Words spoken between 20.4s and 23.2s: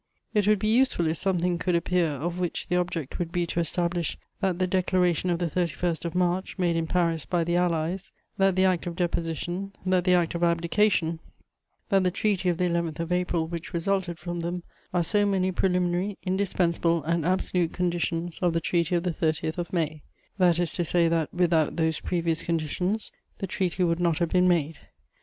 is to say that, without those previous conditions,